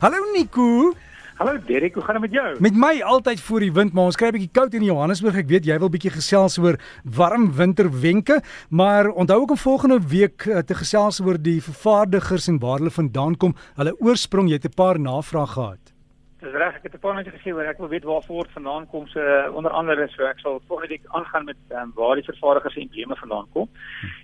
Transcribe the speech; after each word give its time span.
Hallo 0.00 0.16
Nico. 0.32 0.94
Hallo 1.36 1.58
Derek, 1.66 1.94
hoe 1.94 2.02
gaan 2.02 2.20
dit 2.20 2.22
met 2.22 2.32
jou? 2.32 2.60
Met 2.60 2.72
my 2.74 3.02
altyd 3.04 3.40
voor 3.40 3.60
die 3.60 3.72
wind, 3.72 3.92
maar 3.92 4.08
ons 4.08 4.16
kry 4.16 4.28
'n 4.28 4.32
bietjie 4.32 4.56
koud 4.58 4.72
in 4.74 4.84
Johannesburg. 4.84 5.36
Ek 5.36 5.48
weet 5.52 5.66
jy 5.68 5.76
wil 5.78 5.92
bietjie 5.92 6.10
gesels 6.10 6.56
oor 6.58 6.80
warm 7.04 7.52
winterwenke, 7.52 8.40
maar 8.70 9.10
onthou 9.12 9.40
ook 9.40 9.50
om 9.50 9.56
volgende 9.56 10.00
week 10.00 10.46
eh, 10.46 10.64
te 10.64 10.74
gesels 10.74 11.20
oor 11.20 11.36
die 11.36 11.60
vervaardigers 11.60 12.48
en 12.48 12.58
waar 12.58 12.78
hulle 12.78 12.90
vandaan 12.90 13.36
kom. 13.36 13.54
Hulle 13.76 13.92
oorsprong, 14.00 14.48
jy 14.48 14.56
het 14.56 14.64
'n 14.64 14.74
paar 14.74 14.98
navrae 14.98 15.46
gehad. 15.46 15.92
Dis 16.40 16.52
reg, 16.52 16.74
ek 16.76 16.82
het 16.82 16.94
'n 16.94 16.98
paar 16.98 17.14
net 17.14 17.28
gesê 17.28 17.52
oor 17.52 17.68
ek 17.68 17.78
wil 17.78 17.88
weet 17.88 18.04
waar 18.04 18.22
voort 18.22 18.50
vandaan 18.52 18.86
kom 18.88 19.06
se 19.06 19.20
so, 19.20 19.52
onder 19.52 19.70
andere 19.70 20.08
so 20.08 20.24
ek 20.24 20.38
sal 20.38 20.62
volgende 20.66 20.88
week 20.88 21.04
aangaan 21.08 21.44
met 21.44 21.56
um, 21.68 21.92
waar 21.94 22.14
die 22.14 22.24
vervaardigers 22.24 22.76
en 22.76 22.82
embleme 22.82 23.16
vandaan 23.16 23.46
kom. 23.52 23.68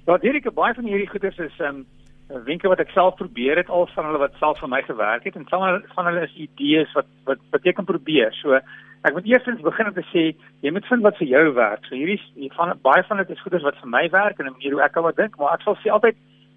Ja, 0.07 0.17
Derek, 0.17 0.55
baie 0.55 0.75
van 0.75 0.85
hierdie 0.85 1.09
goeders 1.09 1.39
is 1.39 1.59
um, 1.61 1.85
wenke 2.29 2.69
wat 2.69 2.81
ek 2.83 2.91
self 2.91 3.15
probeer 3.21 3.61
het 3.61 3.69
al 3.71 3.87
van 3.95 4.09
hulle 4.09 4.19
wat 4.19 4.35
self 4.41 4.59
vir 4.59 4.71
my 4.71 4.81
gewerk 4.83 5.25
het 5.29 5.37
en 5.39 5.47
van 5.49 5.83
van 5.95 6.09
hulle 6.09 6.25
is 6.27 6.35
idees 6.35 6.93
wat 6.99 7.07
wat 7.25 7.43
wat 7.53 7.67
ek 7.67 7.77
kan 7.79 7.87
probeer. 7.87 8.35
So 8.43 8.59
ek 9.07 9.15
moet 9.15 9.29
eerstens 9.31 9.63
begin 9.63 9.93
om 9.93 9.95
te 9.95 10.07
sê 10.11 10.25
jy 10.65 10.73
moet 10.75 10.89
vind 10.91 11.07
wat 11.07 11.19
vir 11.21 11.31
jou 11.31 11.45
werk. 11.55 11.87
So 11.87 11.95
hierdie 11.95 12.51
van 12.57 12.75
baie 12.83 13.05
van 13.07 13.23
dit 13.23 13.31
is 13.31 13.45
goeders 13.45 13.63
wat 13.63 13.79
vir 13.83 13.93
my 13.95 14.09
werk 14.11 14.41
en 14.41 14.47
'n 14.47 14.57
manier 14.59 14.73
hoe 14.73 14.83
ek 14.83 14.97
oor 14.97 15.15
dink, 15.15 15.39
maar 15.39 15.55
ek 15.55 15.63
sal 15.63 15.79
sê 15.85 15.91
altyd 15.91 16.17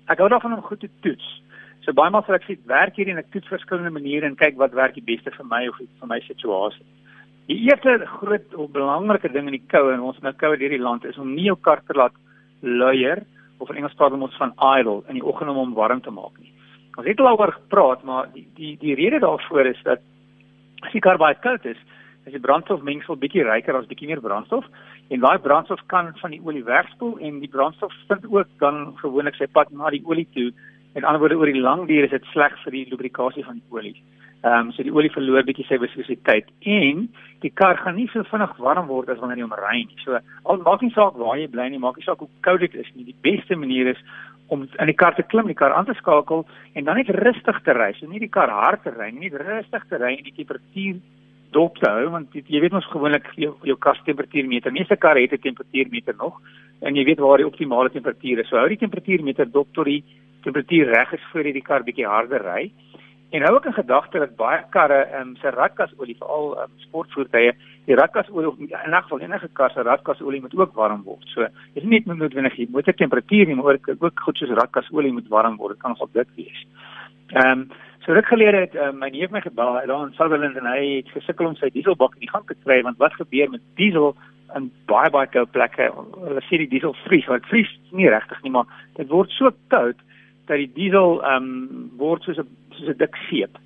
ek 0.10 0.18
hou 0.18 0.30
daarvan 0.30 0.54
om 0.54 0.62
goed 0.62 0.80
te 0.80 0.90
toets. 1.02 1.27
So 1.86 1.94
baie 1.94 2.10
maal 2.10 2.24
sal 2.26 2.36
ek 2.36 2.49
sê 2.49 2.58
werk 2.66 2.96
hierdie 2.96 3.13
en 3.13 3.22
ek 3.22 3.32
toets 3.32 3.48
verskillende 3.48 3.94
maniere 3.94 4.26
en 4.26 4.36
kyk 4.36 4.58
wat 4.58 4.74
werk 4.74 4.96
die 4.96 5.05
beste 5.05 5.32
vir 5.32 5.46
my 5.46 5.68
of 5.68 5.77
vir 5.77 6.08
my 6.08 6.20
situasie. 6.22 6.86
Die 7.48 7.70
eerste 7.70 8.05
groot 8.05 8.55
of 8.55 8.72
belangrike 8.72 9.32
ding 9.32 9.46
in 9.46 9.58
die 9.58 9.68
koue 9.70 9.94
en 9.94 10.02
ons 10.02 10.20
nou 10.22 10.34
koue 10.34 10.58
hierdie 10.58 10.82
land 10.82 11.05
is 11.05 11.18
om 11.18 11.36
nie 11.36 11.46
jou 11.46 11.55
kar 11.55 11.82
te 11.86 11.94
laat 11.94 12.13
luier 12.62 13.24
of 13.59 13.70
in 13.70 13.81
Engels 13.81 13.95
praat 13.99 14.16
ons 14.16 14.40
van 14.40 14.55
idle 14.80 15.04
in 15.08 15.20
die 15.20 15.26
oggend 15.26 15.52
om 15.52 15.59
hom 15.62 15.76
warm 15.77 16.02
te 16.02 16.12
maak 16.12 16.36
nie. 16.40 16.52
Ons 16.98 17.08
het 17.08 17.20
al 17.20 17.38
oor 17.40 17.54
gepraat, 17.55 18.04
maar 18.04 18.30
die 18.34 18.48
die 18.55 18.76
die 18.80 18.95
rede 18.95 19.20
daarvoor 19.23 19.70
is 19.70 19.80
dat 19.84 20.04
as 20.84 20.91
die 20.95 21.04
kar 21.04 21.20
baie 21.20 21.35
koud 21.44 21.66
is, 21.66 21.80
is 22.26 22.35
die 22.35 22.44
brandstofmengsel 22.44 23.20
bietjie 23.20 23.46
ryker 23.48 23.77
as 23.77 23.87
bietjie 23.90 24.10
meer 24.10 24.21
brandstof 24.24 24.65
en 25.10 25.24
daai 25.24 25.40
brandstof 25.43 25.82
kan 25.91 26.12
van 26.21 26.35
die 26.35 26.41
olie 26.46 26.63
wegspoel 26.63 27.18
en 27.26 27.40
die 27.43 27.52
brandstof 27.52 27.93
vind 28.07 28.27
ook 28.30 28.52
dan 28.63 28.93
gewoonlik 29.02 29.40
sy 29.40 29.48
pad 29.48 29.71
na 29.71 29.91
die 29.96 30.04
olie 30.05 30.27
toe. 30.35 30.52
En 30.98 31.04
anderswoorde 31.04 31.37
oor 31.37 31.52
die 31.54 31.63
lang 31.63 31.87
duur 31.87 32.07
is 32.07 32.15
dit 32.15 32.32
sleg 32.34 32.55
vir 32.63 32.76
die 32.76 32.85
lubrikasie 32.91 33.46
van 33.46 33.62
die 33.62 33.76
olie. 33.76 33.96
Ehm 34.41 34.68
um, 34.68 34.71
so 34.71 34.84
die 34.87 34.93
olie 34.95 35.12
verloor 35.12 35.43
bietjie 35.43 35.65
sy 35.68 35.76
viskusiteit 35.82 36.48
en 36.63 37.01
die 37.43 37.51
kar 37.51 37.76
gaan 37.82 37.98
nie 37.99 38.07
so 38.13 38.23
vinnig 38.29 38.54
warm 38.63 38.87
word 38.87 39.09
as 39.12 39.20
wanneer 39.20 39.41
jy 39.41 39.48
hom 39.48 39.55
ry 39.59 39.81
nie. 39.81 39.98
So 40.05 40.15
al 40.15 40.62
maak 40.63 40.85
nie 40.85 40.93
saak 40.96 41.18
waar 41.20 41.35
jy 41.35 41.49
bly 41.51 41.65
nie, 41.73 41.81
maak 41.84 41.99
nie 41.99 42.05
saak 42.05 42.23
hoe 42.23 42.29
koud 42.48 42.63
dit 42.63 42.77
is 42.79 42.87
nie. 42.96 43.04
Die 43.09 43.18
beste 43.26 43.57
manier 43.59 43.91
is 43.91 43.99
om 44.48 44.63
in 44.63 44.87
die 44.87 44.96
kar 44.96 45.18
te 45.18 45.26
klim, 45.27 45.51
die 45.51 45.59
kar 45.59 45.76
aan 45.76 45.90
te 45.90 45.96
skakel 45.99 46.46
en 46.73 46.87
dan 46.87 46.96
net 46.96 47.12
rustig 47.20 47.59
te 47.65 47.76
ry. 47.76 47.91
So 47.98 48.07
nie 48.07 48.23
die 48.23 48.31
kar 48.31 48.48
hard 48.48 48.85
te 48.87 48.96
ry 48.96 49.12
nie, 49.12 49.27
net 49.27 49.41
rustig 49.43 49.85
te 49.91 49.99
ry 49.99 50.15
en 50.15 50.23
die 50.23 50.37
temperatuur 50.40 51.03
dop 51.51 51.77
te 51.81 51.90
hou 51.90 52.09
want 52.13 52.35
jy, 52.37 52.46
jy 52.48 52.63
weet 52.63 52.79
ons 52.79 52.87
gewoonlik 52.93 53.27
jou, 53.35 53.53
jou 53.68 53.76
kastemperatuurmeter. 53.84 54.71
Meeste 54.71 54.96
karre 54.96 55.21
het 55.26 55.34
'n 55.34 55.48
temperatuurmeter 55.49 56.15
nog 56.15 56.40
en 56.81 56.96
jy 56.96 57.03
weet 57.03 57.20
waar 57.20 57.43
die 57.43 57.49
optimale 57.51 57.90
temperatuur 57.90 58.40
is. 58.40 58.48
So 58.48 58.57
hou 58.57 58.70
die 58.70 58.84
temperatuurmeter 58.85 59.51
dop 59.51 59.68
tot 59.74 59.85
die 59.85 60.03
temperatuur 60.43 60.96
reg 60.96 61.13
is 61.13 61.27
voor 61.31 61.43
jy 61.43 61.53
die 61.53 61.68
kar 61.70 61.84
bietjie 61.84 62.07
harder 62.07 62.41
ry. 62.41 62.71
En 63.30 63.41
hou 63.41 63.55
ook 63.55 63.66
in 63.66 63.74
gedagte 63.74 64.19
dat 64.19 64.35
baie 64.35 64.63
karre 64.69 65.03
ehm 65.03 65.28
um, 65.28 65.35
se 65.35 65.50
radkasolie 65.50 66.16
veral 66.18 66.62
um, 66.62 66.72
sportvoertuie, 66.75 67.52
die 67.86 67.96
radkasolie 67.96 68.53
in 68.58 68.94
elk 68.94 69.03
geval 69.03 69.19
enige 69.19 69.50
kar 69.53 69.69
se 69.72 69.81
radkasolie 69.81 70.41
moet 70.41 70.56
ook 70.58 70.74
warm 70.74 71.03
word. 71.03 71.28
So 71.34 71.46
dis 71.74 71.84
nie 71.84 72.02
net 72.06 72.18
noodwendig 72.18 72.56
die 72.56 72.69
motortemperatuur 72.72 73.46
nie, 73.46 73.56
maar 73.56 73.78
ook, 74.00 74.19
goed 74.19 74.38
soos 74.38 74.56
radkasolie 74.62 75.13
moet 75.13 75.28
warm 75.28 75.58
word. 75.58 75.78
Dit 75.78 75.81
kan 75.81 75.94
nogal 75.94 76.09
dik 76.13 76.34
wees. 76.36 76.66
Ehm 77.28 77.52
um, 77.52 77.69
so 78.00 78.13
ruk 78.13 78.25
gelede 78.25 78.58
het 78.66 78.75
um, 78.75 78.97
my 78.97 79.09
neef 79.13 79.30
my 79.30 79.41
gebel 79.41 79.74
daar 79.86 80.08
in 80.08 80.14
Sutherland 80.18 80.58
en 80.58 80.66
hy 80.66 80.84
het 80.96 81.09
gesukkel 81.14 81.46
om 81.46 81.56
sy 81.56 81.69
dieselbak 81.69 82.16
in 82.18 82.25
die 82.25 82.34
gang 82.34 82.47
te 82.47 82.58
kry 82.64 82.81
want 82.81 82.97
wat 82.97 83.14
gebeur 83.14 83.50
met 83.50 83.62
diesel 83.75 84.16
in 84.56 84.72
baie 84.90 85.09
baie 85.09 85.30
koue 85.30 85.46
plekke? 85.46 85.91
Hulle 86.25 86.41
sê 86.50 86.58
die 86.58 86.72
diesel 86.72 86.96
vries, 87.06 87.28
want 87.30 87.46
vries 87.46 87.70
nie 87.92 88.09
regtig 88.09 88.42
nie, 88.42 88.58
maar 88.58 88.66
dit 88.98 89.09
word 89.14 89.30
so 89.38 89.53
koud 89.68 90.02
dat 90.48 90.58
die 90.58 90.72
diesel 90.74 91.22
ehm 91.22 91.52
um, 91.52 91.92
word 92.02 92.26
soos 92.26 92.42
'n 92.42 92.50
soos 92.79 92.95
'n 92.95 92.97
dik 92.97 93.16
seep. 93.29 93.57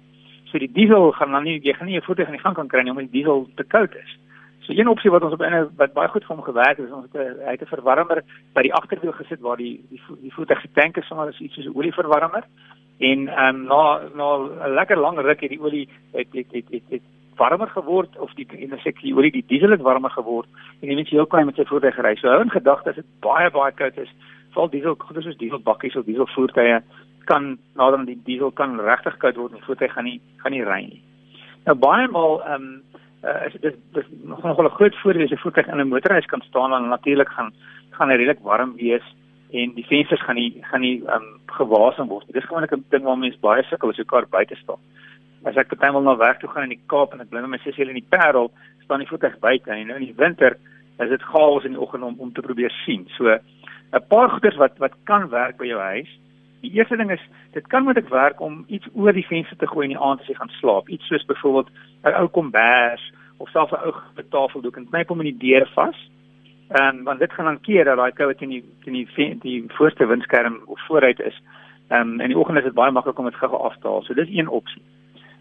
So 0.51 0.59
die 0.59 0.71
diesel 0.71 1.11
gaan 1.11 1.31
dan 1.31 1.43
nie 1.43 1.59
jy 1.61 1.73
gaan 1.73 1.87
nie 1.87 1.97
'n 1.97 2.05
voertuig 2.05 2.27
in 2.27 2.37
die 2.37 2.45
gang 2.45 2.55
kan 2.55 2.67
kry 2.67 2.81
nie 2.81 2.91
omdat 2.91 3.11
die 3.11 3.19
diesel 3.19 3.47
te 3.55 3.63
koud 3.63 3.95
is. 3.95 4.17
So 4.65 4.73
een 4.73 4.87
opsie 4.87 5.11
wat 5.11 5.23
ons 5.23 5.33
op 5.33 5.41
ene 5.41 5.69
wat 5.75 5.93
baie 5.93 6.07
goed 6.07 6.23
vir 6.25 6.35
hom 6.35 6.45
gewerk 6.45 6.77
het 6.77 6.85
is 6.87 6.91
ons 6.91 7.07
het 7.11 7.15
'n 7.15 7.45
hy 7.45 7.51
het 7.51 7.61
'n 7.61 7.73
verwarmer 7.75 8.23
by 8.53 8.61
die 8.61 8.73
agterwiel 8.73 9.11
gesit 9.11 9.39
waar 9.39 9.57
die 9.57 9.81
die, 9.89 10.01
die 10.21 10.33
voertuig 10.33 10.61
se 10.61 10.69
tank 10.73 10.97
is 10.97 11.07
sommer 11.07 11.27
is 11.29 11.39
iets 11.39 11.55
soos 11.55 11.65
'n 11.65 11.77
olieverwarmer 11.77 12.43
en 12.99 13.27
ehm 13.27 13.55
um, 13.55 13.63
na 13.67 14.01
na 14.15 14.27
'n 14.67 14.73
lekker 14.73 14.97
lang 14.97 15.17
ruk 15.19 15.41
het 15.41 15.49
die 15.49 15.61
olie 15.61 15.89
het 16.13 16.27
het 16.31 16.51
het 16.51 16.65
het, 16.71 16.83
het 16.89 17.01
warmer 17.35 17.67
geword 17.67 18.17
of 18.19 18.33
die 18.33 18.47
en 18.59 18.73
as 18.73 18.85
ek 18.85 19.01
die 19.01 19.15
olie 19.15 19.31
die 19.31 19.45
diesel 19.47 19.71
het 19.71 19.81
warmer 19.81 20.11
geword 20.11 20.47
en 20.81 20.87
die 20.87 20.95
mens 20.95 21.09
heel 21.09 21.25
klein 21.25 21.45
met 21.45 21.55
sy 21.55 21.65
voertuig 21.65 21.97
ry. 21.97 22.15
So 22.15 22.27
hou 22.27 22.41
in 22.41 22.49
gedagte 22.49 22.89
as 22.89 22.95
dit 22.95 23.05
baie 23.19 23.49
baie 23.51 23.71
koud 23.71 23.97
is, 23.97 24.11
val 24.53 24.69
diesel 24.69 24.95
goeie 24.95 25.21
soos 25.21 25.37
dieselbakkies 25.37 25.95
of 25.95 26.05
dieselvoertuie 26.05 26.81
kan 27.25 27.57
nader 27.75 27.99
aan 27.99 28.05
die 28.05 28.21
diesel 28.25 28.51
kan 28.51 28.79
regtig 28.79 29.17
koud 29.17 29.35
word 29.35 29.51
en 29.51 29.61
die 29.61 29.65
voertuig 29.65 29.93
gaan 29.93 30.07
nie 30.09 30.19
gaan 30.43 30.51
nie 30.51 30.63
ry 30.63 30.81
nie. 30.85 31.01
Nou 31.65 31.75
baie 31.79 32.07
maal 32.11 32.41
ehm 32.43 32.67
um, 32.67 32.81
uh, 33.23 33.45
is 33.47 33.55
dit 33.61 33.75
dis 33.95 34.07
nog 34.23 34.43
nogal 34.43 34.65
'n 34.65 34.77
groot 34.77 34.95
voordeel 35.01 35.23
as 35.23 35.29
jy 35.29 35.37
voertuig 35.37 35.67
in 35.67 35.79
'n 35.79 35.87
motorhuis 35.87 36.25
kan 36.25 36.41
staan 36.41 36.73
en 36.73 36.87
natuurlik 36.89 37.29
gaan 37.29 37.53
gaan 37.91 38.09
hy 38.09 38.15
redelik 38.15 38.43
warm 38.43 38.75
wees 38.75 39.05
en 39.51 39.73
die 39.75 39.85
vensters 39.85 40.23
gaan 40.23 40.35
nie 40.35 40.51
gaan 40.61 40.81
nie 40.81 41.01
ehm 41.05 41.21
um, 41.21 41.39
gewasem 41.45 42.07
word. 42.07 42.25
Dis 42.33 42.45
gewoonlik 42.45 42.73
'n 42.73 42.85
ding 42.89 43.03
waar 43.03 43.17
mense 43.17 43.39
baie 43.39 43.63
sukkel 43.63 43.89
as 43.89 43.97
jy 43.97 44.05
kar 44.05 44.27
buite 44.27 44.55
staan. 44.55 44.81
As 45.45 45.55
ek 45.55 45.69
bytelmal 45.69 46.03
na 46.03 46.15
werk 46.17 46.39
toe 46.39 46.49
gaan 46.49 46.63
in 46.63 46.75
die 46.75 46.85
Kaap 46.87 47.13
en 47.13 47.21
ek 47.21 47.29
bly 47.29 47.41
met 47.41 47.49
my 47.49 47.57
sussie 47.57 47.87
in 47.87 47.93
die 47.93 48.09
Parel, 48.09 48.51
staan 48.83 48.99
die 48.99 49.07
voertuig 49.07 49.39
buite 49.39 49.71
en 49.71 49.87
nou 49.87 49.97
in 49.97 50.05
die 50.05 50.15
winter 50.17 50.57
is 50.99 51.09
dit 51.09 51.23
chaos 51.23 51.63
in 51.63 51.71
die 51.71 51.81
oggend 51.81 52.03
om 52.03 52.15
om 52.19 52.33
te 52.33 52.41
probeer 52.41 52.71
sien. 52.85 53.07
So 53.17 53.27
'n 53.93 54.07
paar 54.09 54.29
goeders 54.29 54.57
wat 54.57 54.77
wat 54.77 54.93
kan 55.03 55.29
werk 55.29 55.57
by 55.57 55.65
jou 55.65 55.79
huis 55.79 56.19
Die 56.63 56.71
eerste 56.71 56.95
ding 56.95 57.11
is 57.11 57.23
dit 57.51 57.65
kan 57.67 57.83
moet 57.83 57.97
ek 57.99 58.07
werk 58.07 58.39
om 58.41 58.61
iets 58.71 58.87
oor 58.95 59.11
die 59.11 59.25
venster 59.27 59.57
te 59.59 59.67
gooi 59.67 59.89
in 59.89 59.95
die 59.97 59.99
aand 59.99 60.21
as 60.23 60.29
jy 60.31 60.35
gaan 60.37 60.51
slaap. 60.61 60.87
Iets 60.87 61.09
soos 61.11 61.25
byvoorbeeld 61.27 61.69
'n 62.07 62.15
ou 62.21 62.27
kombers 62.27 63.03
of 63.37 63.49
selfs 63.49 63.73
'n 63.75 63.83
ou 63.83 64.23
tafeldoek 64.35 64.77
en 64.77 64.87
knyp 64.87 65.09
hom 65.09 65.21
in 65.21 65.31
die 65.31 65.41
deur 65.43 65.67
vas. 65.75 65.99
Ehm 66.71 67.03
want 67.03 67.19
dit 67.19 67.33
gaan 67.33 67.45
dan 67.45 67.59
keer 67.61 67.83
dat 67.85 67.97
daai 67.97 68.11
koue 68.11 68.35
teen 68.35 68.49
die 68.49 68.63
teen 68.83 68.93
die 68.93 69.39
die 69.41 69.63
voorste 69.67 70.05
windskerm 70.05 70.61
of 70.65 70.79
vooruit 70.87 71.19
is. 71.19 71.41
Ehm 71.89 72.01
um, 72.01 72.21
in 72.21 72.31
die 72.31 72.37
oggend 72.37 72.57
is 72.57 72.63
dit 72.63 72.73
baie 72.73 72.91
maklik 72.91 73.19
om 73.19 73.25
dit 73.25 73.35
gou 73.35 73.51
af 73.51 73.75
te 73.77 73.87
haal. 73.87 74.03
So 74.03 74.13
dis 74.13 74.31
een 74.31 74.47
opsie. 74.47 74.81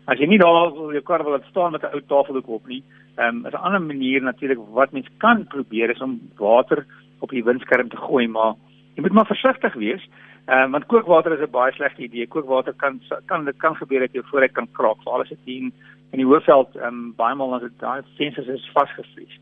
As 0.06 0.18
jy 0.18 0.26
nie 0.26 0.38
wil 0.38 0.90
jou 0.92 1.02
kar 1.02 1.22
wil 1.22 1.32
laat 1.32 1.46
staan 1.50 1.72
met 1.72 1.82
'n 1.82 1.94
ou 1.94 2.02
tafeldoek 2.06 2.48
op 2.48 2.66
nie, 2.66 2.82
ehm 3.16 3.36
um, 3.36 3.46
is 3.46 3.52
'n 3.52 3.64
ander 3.66 3.82
manier 3.82 4.22
natuurlik 4.22 4.58
wat 4.72 4.92
mens 4.92 5.08
kan 5.18 5.46
probeer 5.46 5.90
is 5.90 6.00
om 6.00 6.20
water 6.36 6.86
op 7.20 7.30
die 7.30 7.44
windskerm 7.44 7.88
te 7.88 7.96
gooi, 7.96 8.26
maar 8.28 8.54
jy 8.94 9.02
moet 9.02 9.12
maar 9.12 9.26
versigtig 9.26 9.74
wees. 9.74 10.08
Ehm 10.46 10.64
um, 10.64 10.70
want 10.70 10.86
kookwater 10.86 11.32
is 11.32 11.40
'n 11.46 11.50
baie 11.50 11.72
slegte 11.72 12.02
idee. 12.02 12.26
Kookwater 12.26 12.74
kan 12.74 13.00
kan 13.26 13.44
dit 13.44 13.56
kan 13.56 13.76
gebeur 13.76 14.00
dat 14.00 14.12
jy 14.12 14.22
vooruit 14.22 14.52
kan 14.52 14.68
kraak. 14.72 15.02
Veral 15.02 15.20
as 15.20 15.28
dit 15.28 15.38
hier 15.44 15.70
in 16.10 16.18
die 16.18 16.26
hoofveld 16.26 16.76
ehm 16.76 16.86
um, 16.86 17.14
baie 17.16 17.34
maal 17.34 17.54
as 17.54 17.62
dit 17.62 17.78
daai 17.78 18.02
sensors 18.16 18.48
is 18.48 18.70
vasgevries. 18.74 19.38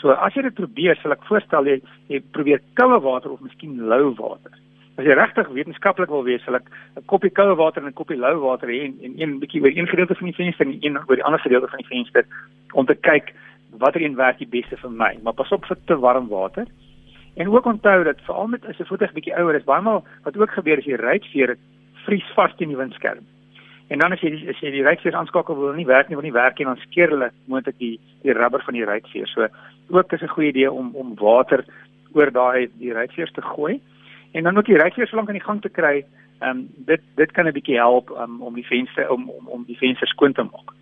So 0.00 0.10
as 0.10 0.34
jy 0.34 0.42
dit 0.42 0.54
probeer, 0.54 0.96
sal 0.96 1.12
ek 1.12 1.24
voorstel 1.24 1.66
jy, 1.66 1.80
jy 2.08 2.20
probeer 2.30 2.62
koue 2.74 3.00
water 3.00 3.30
of 3.30 3.40
miskien 3.40 3.88
lou 3.88 4.14
water. 4.14 4.52
As 4.96 5.04
jy 5.04 5.16
regtig 5.18 5.48
wetenskaplik 5.48 6.08
wil 6.08 6.22
wees, 6.24 6.44
sal 6.44 6.54
ek 6.54 6.70
'n 6.96 7.04
koppie 7.06 7.30
koue 7.30 7.56
water 7.56 7.82
en 7.82 7.88
'n 7.88 7.98
koppie 8.00 8.16
lou 8.16 8.38
water 8.40 8.68
hê 8.68 8.84
en, 8.84 8.94
en 9.02 9.20
een 9.20 9.40
bietjie 9.40 9.62
oor 9.62 9.74
een 9.74 9.88
gedeelte 9.88 10.14
van 10.14 10.26
die 10.30 10.36
venster 10.36 10.66
en 10.66 10.78
een 10.80 10.98
oor 11.08 11.16
die 11.16 11.24
ander 11.24 11.40
gedeelte 11.40 11.68
van 11.68 11.78
die 11.78 11.90
venster 11.90 12.24
om 12.72 12.86
te 12.86 12.94
kyk 12.94 13.34
watter 13.78 14.02
een 14.02 14.16
werk 14.16 14.38
die 14.38 14.48
beste 14.48 14.76
vir 14.76 14.90
my. 14.90 15.18
Maar 15.22 15.34
pas 15.34 15.52
op 15.52 15.64
vir 15.64 15.76
te 15.86 15.98
warm 15.98 16.28
water. 16.28 16.66
En 17.36 17.50
ook 17.50 17.64
onthou 17.64 18.04
dat 18.04 18.20
veral 18.24 18.46
met 18.46 18.66
as 18.66 18.78
'n 18.78 18.84
voertuig 18.84 19.12
bietjie 19.12 19.36
ouer 19.36 19.54
is, 19.54 19.64
baie 19.64 19.82
maal 19.82 20.04
wat 20.22 20.36
ook 20.36 20.50
gebeur 20.50 20.78
as 20.78 20.84
jy 20.84 20.96
ruitveer 20.96 21.56
vries 22.04 22.32
vas 22.34 22.54
teen 22.56 22.68
die 22.68 22.76
windskerm. 22.76 23.24
En 23.88 23.98
dan 23.98 24.12
as 24.12 24.20
jy 24.20 24.48
as 24.48 24.60
jy 24.60 24.70
die 24.70 24.82
ruitveer 24.82 25.14
aanskakel 25.14 25.56
wil 25.58 25.72
nie 25.72 25.86
werk 25.86 26.08
nie, 26.08 26.16
wil 26.16 26.24
nie 26.24 26.32
werk 26.32 26.58
nie, 26.58 26.66
dan 26.66 26.76
skeer 26.76 27.08
hulle 27.08 27.30
moontlik 27.46 27.78
die 27.78 28.00
die 28.22 28.32
rubber 28.32 28.62
van 28.62 28.74
die 28.74 28.84
ruitveer. 28.84 29.26
So 29.26 29.48
ook 29.88 30.12
is 30.12 30.22
'n 30.22 30.34
goeie 30.34 30.48
idee 30.48 30.72
om 30.72 30.94
om 30.94 31.14
water 31.14 31.64
oor 32.12 32.30
daai 32.32 32.68
die 32.78 32.92
ruitveer 32.92 33.30
te 33.30 33.42
gooi. 33.42 33.80
En 34.32 34.42
dan 34.42 34.56
ook 34.56 34.66
die 34.66 34.78
ruitveer 34.78 35.06
so 35.06 35.16
lank 35.16 35.28
aan 35.28 35.40
die 35.40 35.48
gang 35.48 35.62
te 35.62 35.68
kry. 35.68 36.04
Ehm 36.40 36.50
um, 36.50 36.68
dit 36.76 37.00
dit 37.16 37.32
kan 37.32 37.46
'n 37.46 37.52
bietjie 37.52 37.76
help 37.76 38.10
um, 38.10 38.42
om 38.42 38.54
die 38.54 38.66
venster 38.66 39.10
om 39.10 39.30
om 39.30 39.48
om 39.48 39.64
die 39.66 39.78
venster 39.78 40.08
skoon 40.08 40.32
te 40.32 40.42
maak. 40.42 40.72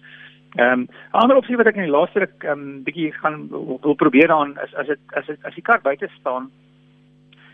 Ehm 0.57 0.73
um, 0.73 0.81
'n 0.81 1.21
ander 1.23 1.37
opsie 1.37 1.57
wat 1.57 1.67
ek 1.67 1.77
in 1.77 1.89
die 1.89 1.97
laaste 1.97 2.21
ruk 2.23 2.45
ehm 2.45 2.61
um, 2.61 2.83
bietjie 2.87 3.13
gaan 3.13 3.49
wil 3.51 3.95
probeer 3.95 4.31
aan 4.31 4.53
is 4.65 4.75
as 4.75 4.87
dit 4.87 5.01
as 5.19 5.27
dit 5.27 5.39
as 5.43 5.55
die 5.55 5.63
kar 5.63 5.81
buite 5.83 6.09
staan, 6.19 6.51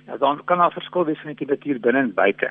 ja, 0.06 0.16
dan 0.16 0.42
kan 0.44 0.58
daar 0.58 0.72
verskil 0.72 1.04
wees 1.04 1.20
van 1.20 1.32
die 1.32 1.40
temperatuur 1.40 1.80
binne 1.80 1.98
en 1.98 2.14
buite. 2.14 2.50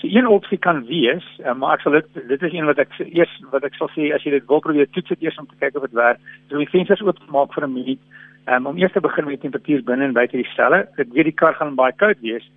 So 0.00 0.08
een 0.08 0.26
opsie 0.26 0.58
kan 0.58 0.86
wees, 0.86 1.26
uh, 1.44 1.52
maar 1.52 1.74
ek 1.74 1.84
sal 1.84 1.92
dit 1.92 2.08
dit 2.28 2.42
is 2.42 2.52
een 2.52 2.64
wat 2.64 2.78
ek 2.78 2.96
eers 2.98 3.34
wat 3.50 3.64
ek 3.64 3.76
sal 3.76 3.90
sê 3.92 4.08
as 4.14 4.24
jy 4.24 4.30
dit 4.30 4.46
wil 4.48 4.64
probeer 4.64 4.88
toets 4.88 5.08
dit 5.08 5.22
eers 5.22 5.38
om 5.38 5.46
te 5.46 5.60
kyk 5.60 5.76
of 5.76 5.82
dit 5.82 5.92
werk. 6.00 6.18
So 6.48 6.56
die 6.56 6.72
vensters 6.72 7.02
oop 7.04 7.20
maak 7.28 7.52
vir 7.52 7.66
'n 7.66 7.72
minuut 7.74 8.00
um, 8.46 8.66
om 8.66 8.78
eers 8.78 8.92
te 8.92 9.00
begin 9.00 9.24
met 9.24 9.36
die 9.36 9.50
temperatuur 9.50 9.84
binne 9.84 10.04
en 10.04 10.16
buite 10.16 10.36
die 10.36 10.52
selle. 10.56 10.88
Ek 10.96 11.12
weet 11.12 11.28
die 11.28 11.40
kar 11.42 11.54
gaan 11.54 11.74
baie 11.74 11.92
koud 11.92 12.20
wees, 12.24 12.48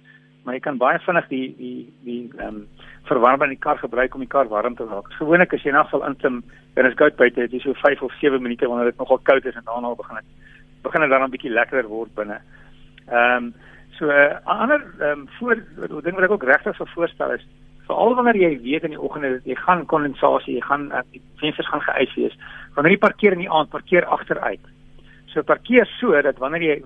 maar 0.44 0.58
jy 0.58 0.60
kan 0.64 0.78
baie 0.78 1.00
vinnig 1.00 1.28
die 1.32 1.56
die 1.58 1.94
die 2.04 2.22
ehm 2.38 2.48
um, 2.48 2.68
verwarming 3.08 3.52
in 3.52 3.56
die 3.58 3.64
kar 3.64 3.78
gebruik 3.78 4.14
om 4.16 4.24
die 4.24 4.32
kar 4.32 4.48
warm 4.48 4.76
te 4.76 4.86
maak. 4.88 5.10
Gewoonlik 5.20 5.54
as 5.54 5.64
jy 5.64 5.72
na 5.72 5.84
geval 5.84 6.06
intim 6.08 6.44
en 6.76 6.86
is 6.86 6.96
koud 7.00 7.16
buite, 7.20 7.42
het 7.42 7.52
jy 7.52 7.60
so 7.60 7.74
5 7.82 8.02
of 8.02 8.14
7 8.22 8.42
minute 8.42 8.68
wanneer 8.68 8.92
dit 8.92 9.00
nogal 9.00 9.20
koud 9.24 9.46
is 9.46 9.56
en 9.56 9.66
daarna 9.66 9.96
begin 9.96 10.16
dit 10.16 10.26
begin 10.84 11.02
dit 11.02 11.10
dan 11.10 11.24
'n 11.24 11.32
bietjie 11.32 11.52
lekkerder 11.52 11.90
word 11.90 12.16
binne. 12.16 12.40
Ehm 13.08 13.36
um, 13.36 13.54
so 13.98 14.06
'n 14.06 14.10
uh, 14.10 14.40
ander 14.46 14.82
ehm 15.00 15.20
um, 15.20 15.28
voor 15.40 15.56
ding 16.04 16.16
wat 16.16 16.24
ek 16.24 16.32
ook 16.32 16.44
regtig 16.44 16.76
sou 16.76 16.88
voorstel 16.96 17.32
is 17.32 17.46
veral 17.88 18.16
wanneer 18.16 18.40
jy 18.40 18.52
weet 18.64 18.84
in 18.88 18.96
die 18.96 19.02
oggende 19.02 19.42
jy 19.44 19.56
gaan 19.60 19.86
kondensasie, 19.86 20.56
jy 20.58 20.64
gaan 20.68 20.92
uh, 20.92 21.04
die 21.12 21.22
vensters 21.42 21.70
gaan 21.70 21.84
geëis 21.88 22.16
wees. 22.16 22.38
Wanneer 22.76 22.96
jy 22.96 23.02
parkeer 23.04 23.36
in 23.36 23.44
die 23.44 23.52
aand, 23.52 23.70
parkeer 23.70 24.06
agteruit. 24.06 24.64
So 25.34 25.44
parkeer 25.44 25.90
so 26.00 26.22
dat 26.22 26.40
wanneer 26.42 26.64
jy 26.64 26.78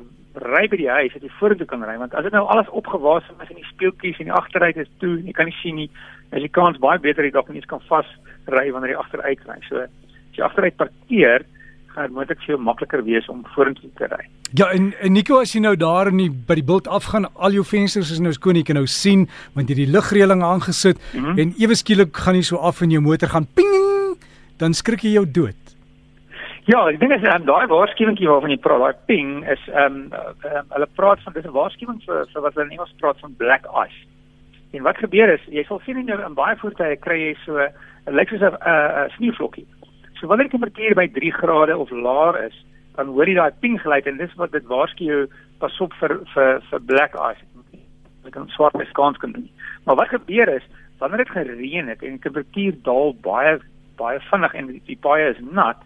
ry 0.43 0.67
by 0.69 0.77
die 0.77 0.89
huis, 0.89 1.13
dat 1.13 1.25
jy 1.25 1.31
vorentoe 1.39 1.67
kan 1.69 1.83
ry 1.83 1.97
want 1.97 2.15
as 2.15 2.27
dit 2.27 2.35
nou 2.35 2.45
alles 2.45 2.69
opgewaas 2.69 3.25
is 3.41 3.51
in 3.53 3.61
die 3.61 3.71
speeltjies 3.71 4.19
en 4.21 4.29
die 4.31 4.37
agteruit 4.39 4.77
is 4.77 4.89
toe, 5.01 5.17
jy 5.25 5.33
kan 5.35 5.49
nie 5.49 5.59
sien 5.61 5.75
nie. 5.75 5.89
As 6.31 6.43
jy 6.43 6.49
kans 6.53 6.79
baie 6.83 6.99
beter 6.99 7.25
jy 7.25 7.33
dalk 7.35 7.49
net 7.53 7.67
kan 7.69 7.83
vas 7.89 8.09
ry 8.53 8.69
wanneer 8.71 8.95
jy 8.95 9.03
agteruit 9.03 9.45
ry. 9.49 9.59
So 9.69 9.83
as 9.85 10.37
jy 10.37 10.45
agteruit 10.45 10.77
parkeer, 10.77 11.45
gaan 11.93 12.09
dit 12.09 12.15
moontlik 12.15 12.41
veel 12.45 12.59
makliker 12.61 13.03
wees 13.03 13.27
om 13.31 13.45
vorentoe 13.55 13.89
te 13.97 14.09
ry. 14.11 14.23
Ja, 14.55 14.69
en, 14.71 14.91
en 15.03 15.13
Nico 15.13 15.39
as 15.41 15.51
jy 15.55 15.61
nou 15.63 15.73
daar 15.75 16.11
in 16.11 16.21
die 16.21 16.29
by 16.29 16.59
die 16.59 16.65
bult 16.65 16.87
afgaan, 16.87 17.27
al 17.35 17.57
jou 17.57 17.65
vensters 17.67 18.13
is 18.13 18.21
nou 18.23 18.31
skoon, 18.35 18.59
jy 18.59 18.67
kan 18.67 18.77
nou 18.79 18.87
sien 18.87 19.25
want 19.57 19.71
jy 19.71 19.81
die 19.81 19.89
lugreëling 19.91 20.43
aangesit 20.45 21.01
mm 21.01 21.23
-hmm. 21.23 21.39
en 21.41 21.55
ewe 21.57 21.75
skielik 21.75 22.15
gaan 22.15 22.35
jy 22.35 22.45
so 22.47 22.57
af 22.57 22.81
in 22.81 22.93
jou 22.95 23.01
motor 23.01 23.29
gaan 23.33 23.47
ping, 23.47 24.15
dan 24.57 24.73
skrik 24.73 25.03
jy 25.03 25.17
jou 25.17 25.25
dood. 25.25 25.66
Ja, 26.67 26.81
ek 26.91 26.97
dink 26.99 27.13
as 27.15 27.23
um, 27.23 27.45
daai 27.47 27.69
waarskuwingkie 27.71 28.27
waarvan 28.27 28.51
jy 28.51 28.57
praat, 28.59 28.81
daai 28.83 29.05
ping 29.07 29.29
is 29.47 29.61
ehm 29.71 30.01
um, 30.11 30.31
um, 30.49 30.65
hulle 30.73 30.87
praat 30.99 31.21
van 31.23 31.35
dis 31.37 31.45
'n 31.47 31.55
waarskuwing 31.55 32.01
vir 32.03 32.25
vir 32.33 32.43
wat 32.43 32.57
hulle 32.57 32.65
in 32.65 32.73
Engels 32.75 32.91
praat 32.99 33.21
van 33.23 33.37
black 33.39 33.63
ice. 33.85 34.01
En 34.75 34.83
wat 34.83 34.99
gebeur 34.99 35.31
is, 35.31 35.45
jy 35.47 35.63
sal 35.63 35.79
sien 35.85 36.01
in 36.01 36.11
jou 36.11 36.17
in 36.19 36.35
baie 36.35 36.57
voertuie 36.59 36.97
kry 36.99 37.17
jy 37.21 37.37
so 37.45 37.55
'n 37.55 38.15
lyk 38.19 38.27
soos 38.29 38.43
'n 38.43 38.51
'n 38.51 39.15
sneeuvlokkie. 39.15 39.65
So 40.19 40.27
wanneer 40.27 40.49
die 40.49 40.57
temperatuur 40.59 40.95
by 40.95 41.07
3 41.07 41.31
grade 41.39 41.77
of 41.77 41.89
laer 41.89 42.43
is, 42.43 42.57
dan 42.97 43.15
hoor 43.15 43.27
jy 43.27 43.39
daai 43.39 43.55
ping 43.61 43.79
geluid 43.79 44.07
en 44.07 44.17
dis 44.17 44.35
wat 44.35 44.51
dit 44.51 44.67
waarsku 44.67 45.27
pas 45.59 45.79
op 45.79 45.93
vir 46.03 46.19
vir 46.35 46.61
vir 46.69 46.79
black 46.79 47.15
ice. 47.15 47.43
Jy 48.25 48.31
kan 48.31 48.49
swart 48.49 48.75
beskans 48.75 49.17
kan 49.17 49.31
doen. 49.31 49.49
Maar 49.85 49.95
wat 49.95 50.09
gebeur 50.19 50.49
is, 50.49 50.67
wanneer 50.99 51.23
dit 51.23 51.31
gereën 51.31 51.87
het 51.87 52.03
en 52.03 52.19
die 52.19 52.27
temperatuur 52.27 52.73
daal 52.83 53.15
baie 53.23 53.59
baie 53.95 54.19
vinnig 54.19 54.53
en 54.53 54.81
die 54.85 54.99
paaie 54.99 55.31
is 55.31 55.39
nat, 55.39 55.79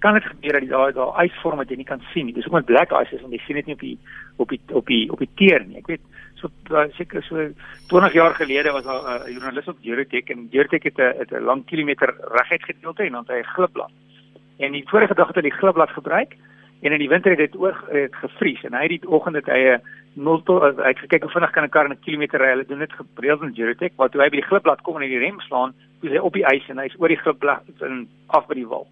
kan 0.00 0.16
dit 0.16 0.24
gebeur 0.24 0.56
dat 0.56 0.64
die 0.64 0.70
daai 0.70 0.92
daai 0.96 1.26
ysvorm 1.26 1.60
wat 1.60 1.70
jy 1.70 1.76
nie 1.76 1.88
kan 1.88 2.02
sien 2.12 2.26
nie. 2.26 2.34
Dis 2.36 2.46
ook 2.46 2.58
met 2.58 2.68
black 2.68 2.92
ice 2.96 3.14
is 3.14 3.22
want 3.24 3.32
jy 3.36 3.40
sien 3.44 3.60
dit 3.60 3.66
nie 3.66 3.76
op 3.76 3.80
die 3.80 3.98
op 4.36 4.48
die 4.48 4.60
op 4.80 4.86
die 4.86 5.04
op 5.12 5.18
die 5.18 5.30
teer 5.40 5.64
nie. 5.66 5.78
Ek 5.78 5.90
weet 5.92 6.04
so 6.40 6.48
seker 6.96 7.22
so 7.22 7.48
20 7.92 8.16
jaar 8.16 8.34
gelede 8.34 8.72
was 8.72 8.84
daar 8.84 9.02
'n 9.02 9.28
uh, 9.28 9.32
joernalis 9.32 9.68
op 9.68 9.84
Eurotech 9.84 10.30
en 10.32 10.48
Eurotech 10.50 10.82
het 10.82 10.98
'n 10.98 11.36
'n 11.36 11.44
lang 11.44 11.64
kilometer 11.66 12.14
reguit 12.36 12.64
gedeelte 12.64 13.02
en 13.02 13.12
dan 13.12 13.24
het 13.26 13.34
hy 13.36 13.40
'n 13.40 13.54
glipblad. 13.54 13.92
En 14.58 14.72
die 14.72 14.88
vorige 14.88 15.14
dag 15.14 15.26
het 15.26 15.36
hy 15.36 15.42
die 15.42 15.58
glipblad 15.60 15.90
gebruik 15.90 16.36
en 16.80 16.92
in 16.92 16.98
die 16.98 17.08
winter 17.08 17.30
het 17.30 17.38
dit 17.38 17.56
oor 17.56 17.76
het 17.88 18.14
gevries 18.14 18.62
en 18.64 18.72
hy 18.72 18.82
het 18.82 19.00
die 19.00 19.08
oggend 19.08 19.36
het 19.36 19.46
hy 19.46 19.60
'n 19.76 19.82
nul 20.14 20.42
tot 20.42 20.62
hy 20.62 20.88
het 20.88 20.98
gekyk 20.98 21.22
hoe 21.22 21.30
vinnig 21.30 21.50
kan 21.50 21.64
'n 21.64 21.68
kar 21.68 21.88
'n 21.88 22.00
kilometer 22.00 22.40
ry. 22.40 22.48
Hulle 22.48 22.66
doen 22.66 22.78
dit 22.78 22.92
gereeld 23.14 23.42
in 23.42 23.54
Eurotech, 23.56 23.92
maar 23.96 24.08
toe 24.08 24.22
hy 24.22 24.28
by 24.28 24.36
die 24.36 24.48
glipblad 24.48 24.80
kom 24.82 24.96
en 24.96 25.02
hy 25.02 25.08
die 25.08 25.18
rem 25.18 25.40
slaan, 25.40 25.74
is 26.02 26.10
hy 26.10 26.18
op 26.18 26.32
die 26.32 26.44
ys 26.44 26.68
en 26.68 26.78
hy's 26.78 26.96
oor 26.98 27.08
die 27.08 27.20
glipblad 27.20 27.62
en 27.80 28.08
af 28.26 28.46
by 28.46 28.54
die 28.54 28.66
wal. 28.66 28.86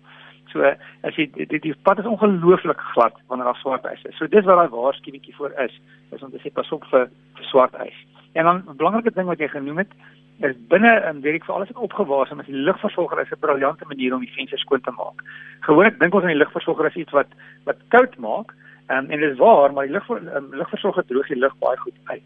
So 0.53 0.65
as 0.65 1.17
jy 1.17 1.29
dit 1.37 1.63
die 1.63 1.75
pad 1.85 1.99
is 1.99 2.09
ongelooflik 2.09 2.81
glad 2.95 3.17
wanneer 3.29 3.51
daar 3.51 3.61
swart 3.63 3.85
ys 3.93 4.05
is. 4.05 4.17
So 4.17 4.27
dis 4.27 4.45
wat 4.45 4.57
daai 4.57 4.73
waarskuwingetjie 4.73 5.35
voor 5.37 5.53
is, 5.65 5.75
is 6.13 6.23
om 6.23 6.31
te 6.31 6.41
sê 6.43 6.53
pas 6.53 6.73
op 6.73 6.85
vir, 6.93 7.09
vir 7.37 7.51
swart 7.51 7.75
ys. 7.85 7.99
En 8.33 8.45
dan 8.45 8.63
'n 8.67 8.77
belangrike 8.77 9.15
ding 9.15 9.27
wat 9.27 9.39
jy 9.39 9.49
genoem 9.49 9.79
het, 9.79 9.93
is 10.41 10.57
binne 10.71 10.93
in 11.11 11.21
weet 11.21 11.35
ek 11.41 11.45
vir 11.45 11.55
alles 11.55 11.71
wat 11.73 11.83
opgewaas 11.83 12.31
is, 12.31 12.39
is 12.39 12.47
die 12.47 12.65
lugversorger 12.69 13.21
is 13.21 13.33
'n 13.33 13.41
briljante 13.41 13.85
manier 13.89 14.15
om 14.15 14.21
die 14.21 14.35
vensters 14.37 14.61
skoon 14.61 14.81
te 14.81 14.91
maak. 14.91 15.23
Gewoonlik 15.61 15.99
dink 15.99 16.15
ons 16.15 16.23
aan 16.23 16.35
die 16.37 16.43
lugversorger 16.43 16.87
as 16.87 16.95
iets 16.95 17.13
wat 17.13 17.27
wat 17.65 17.79
koud 17.89 18.17
maak, 18.19 18.55
um, 18.89 19.11
en 19.11 19.21
dit 19.21 19.31
is 19.33 19.39
waar, 19.39 19.73
maar 19.73 19.87
die 19.87 19.93
lug 19.93 20.09
um, 20.11 20.49
lugversorger 20.51 21.05
droog 21.07 21.27
die 21.29 21.39
lug 21.39 21.55
baie 21.59 21.77
goed 21.77 21.99
uit. 22.05 22.23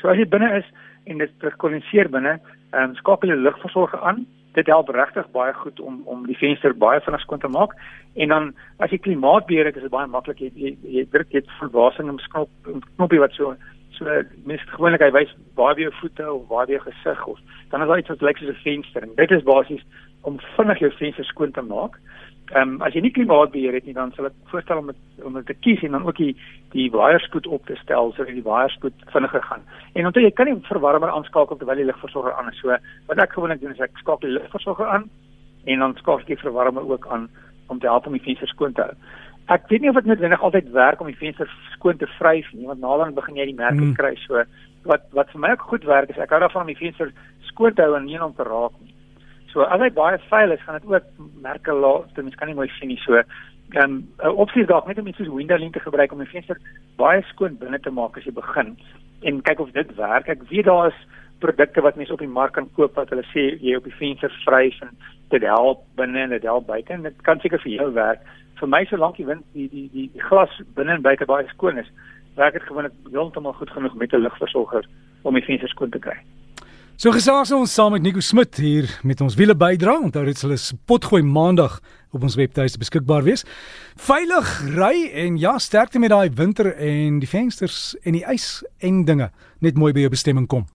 So 0.00 0.08
as 0.08 0.16
jy 0.16 0.26
binne 0.26 0.56
is 0.58 0.66
en 1.04 1.18
dit 1.18 1.30
kondenseer 1.56 2.10
binne, 2.10 2.40
um, 2.72 2.94
skakel 2.94 3.28
jy 3.28 3.34
die 3.34 3.44
lugversorger 3.44 4.00
aan 4.00 4.26
dit 4.52 4.66
help 4.66 4.88
regtig 4.88 5.30
baie 5.32 5.52
goed 5.52 5.80
om 5.80 6.02
om 6.04 6.26
die 6.26 6.36
venster 6.36 6.74
baie 6.76 7.00
vinnig 7.00 7.20
skoon 7.20 7.40
te 7.40 7.48
maak. 7.48 7.76
En 8.14 8.28
dan 8.28 8.54
as 8.78 8.90
jy 8.90 8.98
klimaatbeheer 8.98 9.70
het 9.70 9.76
is 9.76 9.86
dit 9.86 9.94
baie 9.94 10.06
maklik. 10.06 10.40
Jy 10.40 10.50
jy, 10.54 10.74
jy 10.82 11.06
druk 11.10 11.32
net 11.32 11.54
verbasing 11.60 12.10
om 12.10 12.18
skop 12.18 12.50
knoppie 12.96 13.22
wat 13.22 13.32
so 13.38 13.56
so 13.96 14.22
mens 14.48 14.62
gewoonlik 14.72 15.04
hy 15.04 15.10
wys 15.14 15.32
waar 15.58 15.76
jy 15.76 15.86
jou 15.88 15.94
voete 16.00 16.32
of 16.32 16.48
waar 16.48 16.70
jy 16.70 16.80
gesig 16.80 17.26
of 17.28 17.38
dan 17.70 17.82
is 17.82 17.88
daar 17.88 18.00
iets 18.00 18.12
wat 18.12 18.22
lyk 18.22 18.38
soos 18.38 18.54
'n 18.56 18.62
venster. 18.64 19.02
En 19.02 19.14
dit 19.16 19.30
is 19.30 19.42
basies 19.42 19.84
om 20.22 20.40
vinnig 20.56 20.78
jou 20.78 20.90
venster 20.98 21.24
skoon 21.24 21.52
te 21.52 21.62
maak 21.62 21.98
um, 22.58 22.74
as 22.84 22.94
jy 22.94 23.02
nie 23.04 23.12
klimaatbeheer 23.14 23.76
het 23.76 23.86
nie 23.88 23.96
dan 23.96 24.12
sal 24.16 24.28
ek 24.28 24.36
voorstel 24.50 24.82
om 24.82 24.90
het, 24.92 25.00
om 25.26 25.38
te 25.44 25.56
kies 25.64 25.82
en 25.86 25.96
dan 25.96 26.06
ook 26.06 26.18
die 26.20 26.32
die 26.74 26.88
waaierspoed 26.92 27.46
op 27.46 27.66
te 27.68 27.76
stel 27.82 28.12
sodat 28.12 28.32
die 28.34 28.44
waaierspoed 28.46 29.04
vinniger 29.12 29.42
gaan. 29.48 29.64
En 29.94 30.08
onthou 30.08 30.24
jy 30.24 30.32
kan 30.36 30.48
nie 30.48 30.56
verwarmer 30.68 31.12
aanskakel 31.12 31.58
terwyl 31.60 31.80
die 31.80 31.88
lugversorger 31.88 32.36
aan 32.38 32.52
is. 32.52 32.60
So 32.60 32.76
wat 33.08 33.22
ek 33.24 33.34
gewoonlik 33.36 33.60
doen 33.60 33.74
is 33.74 33.82
ek 33.84 33.98
skakel 34.00 34.28
die 34.28 34.38
lugversorger 34.38 34.88
aan 34.88 35.08
en 35.64 35.84
dan 35.84 35.96
skakel 36.00 36.24
ek 36.24 36.32
die 36.34 36.44
verwarmer 36.44 36.88
ook 36.88 37.06
aan 37.10 37.28
om 37.68 37.80
te 37.80 37.88
help 37.90 38.06
om 38.06 38.16
die 38.16 38.24
venster 38.24 38.48
skoon 38.48 38.76
te 38.76 38.86
hou. 38.86 38.96
Ek 39.52 39.66
weet 39.68 39.82
nie 39.82 39.90
of 39.90 39.98
dit 39.98 40.08
noodwendig 40.10 40.42
altyd 40.42 40.70
werk 40.72 41.00
om 41.00 41.10
die 41.10 41.18
venster 41.18 41.50
skoon 41.74 41.98
te 41.98 42.06
vryf 42.18 42.48
nie, 42.52 42.66
want 42.68 42.80
naderhand 42.80 43.18
begin 43.18 43.40
jy 43.40 43.50
die 43.50 43.58
merke 43.58 43.82
hmm. 43.82 43.96
kry. 43.98 44.14
So 44.26 44.44
wat 44.88 45.06
wat 45.16 45.30
vir 45.34 45.42
my 45.42 45.52
ook 45.54 45.68
goed 45.70 45.84
werk 45.86 46.10
is 46.10 46.20
ek 46.20 46.32
hou 46.34 46.40
daarvan 46.42 46.66
om 46.66 46.72
die 46.72 46.78
venster 46.78 47.12
skoon 47.50 47.74
te 47.74 47.84
hou 47.84 47.96
en 47.98 48.06
nie 48.06 48.20
om 48.22 48.34
te 48.36 48.46
raak 48.46 48.74
nie. 48.80 48.91
So 49.52 49.66
as 49.68 49.80
hy 49.84 49.90
baie 49.92 50.18
vuil 50.30 50.54
is, 50.54 50.62
gaan 50.64 50.80
dit 50.80 50.88
ook 50.88 51.08
merke 51.44 51.74
laat, 51.76 52.16
mens 52.16 52.36
kan 52.40 52.48
nie 52.48 52.56
mooi 52.56 52.68
sien 52.78 52.88
nie. 52.88 53.00
So 53.04 53.20
ehm 53.20 54.02
um, 54.20 54.36
opsies 54.44 54.68
dalk 54.68 54.86
net 54.88 54.98
om 55.00 55.06
iets 55.08 55.20
soos 55.20 55.32
window 55.32 55.58
lint 55.58 55.72
te 55.72 55.80
gebruik 55.80 56.12
om 56.12 56.20
die 56.20 56.28
venster 56.28 56.58
baie 57.00 57.22
skoon 57.30 57.56
binne 57.60 57.78
te 57.80 57.90
maak 57.90 58.18
as 58.18 58.26
jy 58.28 58.34
begin 58.36 58.74
en 59.28 59.40
kyk 59.48 59.62
of 59.64 59.72
dit 59.76 59.94
werk. 59.96 60.28
Ek 60.28 60.44
weet 60.50 60.68
daar 60.68 60.90
is 60.90 60.98
produkte 61.44 61.84
wat 61.84 61.96
mense 61.96 62.12
op 62.12 62.20
die 62.22 62.28
mark 62.28 62.52
kan 62.58 62.68
koop 62.76 62.98
wat 63.00 63.10
hulle 63.12 63.24
sê 63.30 63.46
jy 63.64 63.76
op 63.78 63.88
die 63.88 63.96
venster 63.96 64.32
vryf 64.44 64.76
en 64.84 64.92
dit 65.32 65.46
help 65.48 65.86
binne 66.00 66.20
en 66.26 66.34
dit 66.36 66.44
help 66.48 66.68
buite 66.68 66.92
en 66.92 67.08
dit 67.08 67.24
kan 67.28 67.40
seker 67.40 67.62
vir 67.64 67.72
jou 67.78 67.88
werk. 67.96 68.20
Vir 68.60 68.70
my 68.74 68.84
solank 68.90 69.16
die 69.20 69.28
wind 69.28 69.46
die 69.56 69.68
die 69.72 69.88
die, 69.94 70.08
die 70.12 70.26
glas 70.28 70.52
binne 70.76 70.98
en 70.98 71.06
buite 71.06 71.28
baie 71.28 71.48
skoon 71.54 71.80
is, 71.80 71.88
werk 72.36 72.58
dit 72.58 72.68
gewoonlik 72.68 72.94
heeltemal 73.10 73.56
goed 73.56 73.72
genoeg 73.72 73.96
met 74.00 74.12
'n 74.12 74.24
lugversorger 74.26 74.88
om 75.22 75.34
die 75.34 75.48
venster 75.48 75.68
skoon 75.68 75.90
te 75.90 75.98
kry. 75.98 76.18
So 77.02 77.10
gesels 77.10 77.50
ons 77.50 77.72
saam 77.74 77.96
met 77.96 78.04
Nico 78.04 78.20
Smit 78.22 78.60
hier 78.62 78.86
met 79.02 79.18
ons 79.24 79.34
wiele 79.34 79.56
bydra. 79.58 79.96
Onthou 80.06 80.22
dit 80.22 80.38
sal 80.38 80.52
'n 80.54 80.78
potgooi 80.86 81.22
maandag 81.22 81.80
op 82.14 82.22
ons 82.22 82.36
webtuiste 82.38 82.78
beskikbaar 82.78 83.24
wees. 83.24 83.42
Veilig 83.96 84.62
ry 84.76 85.10
en 85.10 85.36
ja, 85.36 85.58
sterkte 85.58 85.98
met 85.98 86.10
daai 86.10 86.30
winter 86.30 86.76
en 86.76 87.18
die 87.18 87.28
vensters 87.28 87.96
en 88.04 88.12
die 88.12 88.24
ys 88.24 88.62
en 88.78 89.04
dinge 89.04 89.32
net 89.58 89.74
mooi 89.74 89.92
by 89.92 90.00
jou 90.00 90.10
bestemming 90.10 90.46
kom. 90.46 90.72